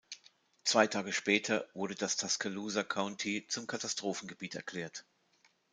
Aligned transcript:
Zwei 0.63 0.87
Tage 0.87 1.13
später 1.13 1.67
wurde 1.75 1.93
das 1.93 2.17
Tuscaloosa 2.17 2.81
County 2.83 3.45
zum 3.47 3.67
Katastrophengebiet 3.67 4.55
erklärt. 4.55 5.05